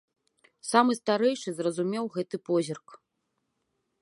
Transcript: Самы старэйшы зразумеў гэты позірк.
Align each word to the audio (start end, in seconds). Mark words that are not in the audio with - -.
Самы 0.69 0.91
старэйшы 1.01 1.49
зразумеў 1.59 2.05
гэты 2.19 2.37
позірк. 2.51 2.87